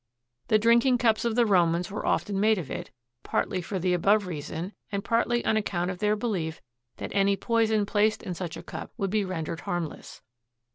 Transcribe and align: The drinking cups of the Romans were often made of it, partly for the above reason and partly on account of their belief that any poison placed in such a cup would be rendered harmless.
The 0.47 0.57
drinking 0.57 0.97
cups 0.97 1.25
of 1.25 1.35
the 1.35 1.45
Romans 1.45 1.91
were 1.91 2.07
often 2.07 2.39
made 2.39 2.57
of 2.57 2.71
it, 2.71 2.89
partly 3.21 3.61
for 3.61 3.77
the 3.77 3.93
above 3.93 4.25
reason 4.25 4.73
and 4.91 5.03
partly 5.03 5.45
on 5.45 5.57
account 5.57 5.91
of 5.91 5.99
their 5.99 6.15
belief 6.15 6.59
that 6.97 7.11
any 7.13 7.35
poison 7.35 7.85
placed 7.85 8.23
in 8.23 8.33
such 8.33 8.57
a 8.57 8.63
cup 8.63 8.91
would 8.97 9.11
be 9.11 9.23
rendered 9.23 9.59
harmless. 9.59 10.23